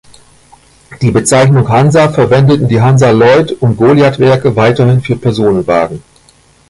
[1.03, 6.01] Die Bezeichnung "Hansa" verwendeten die „Hansa-Lloyd und Goliath-Werke“ weiterhin für Personenwagen.